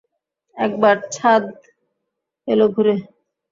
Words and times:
একবার 0.57 0.95
ছাদ 1.13 1.43
এল 2.47 2.61
ঘুরে। 2.73 2.95